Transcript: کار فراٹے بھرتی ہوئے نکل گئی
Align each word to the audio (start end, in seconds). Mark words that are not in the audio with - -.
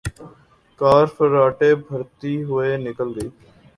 کار 0.81 1.05
فراٹے 1.15 1.69
بھرتی 1.87 2.33
ہوئے 2.43 2.71
نکل 2.85 3.09
گئی 3.15 3.29